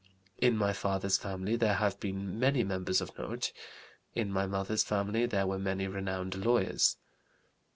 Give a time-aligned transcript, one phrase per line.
[0.39, 3.53] "In my father's family there have been many members of note.
[4.15, 6.97] In my mother's family there were many renowned lawyers.